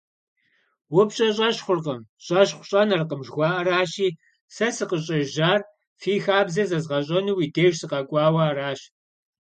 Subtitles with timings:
[0.99, 4.07] УпщӀэ щӀэщхъуркъым, щӀэщхъу щӀэнэркъым жыхуаӀэращи,
[4.55, 5.61] сэ сыкъыщӀежьар
[5.99, 8.79] фи хабзэр зэзгъэщӀэну уи деж сыкъэкӀуауэ аращ.